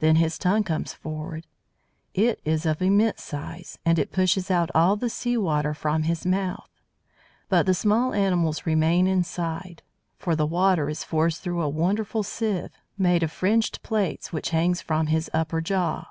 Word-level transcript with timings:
Then 0.00 0.16
his 0.16 0.38
tongue 0.38 0.64
comes 0.64 0.92
forward. 0.92 1.46
It 2.14 2.40
is 2.44 2.66
of 2.66 2.82
immense 2.82 3.22
size, 3.22 3.78
and 3.84 3.96
it 3.96 4.10
pushes 4.10 4.50
out 4.50 4.70
all 4.74 4.96
the 4.96 5.08
sea 5.08 5.36
water 5.36 5.72
from 5.72 6.02
his 6.02 6.26
mouth. 6.26 6.68
But 7.48 7.66
the 7.66 7.72
small 7.74 8.12
animals 8.12 8.66
remain 8.66 9.06
inside! 9.06 9.84
For 10.18 10.34
the 10.34 10.46
water 10.46 10.90
is 10.90 11.04
forced 11.04 11.42
through 11.44 11.62
a 11.62 11.68
wonderful 11.68 12.24
sieve, 12.24 12.70
made 12.98 13.22
of 13.22 13.30
fringed 13.30 13.84
plates, 13.84 14.32
which 14.32 14.50
hangs 14.50 14.80
from 14.82 15.06
his 15.06 15.30
upper 15.32 15.60
jaw. 15.60 16.06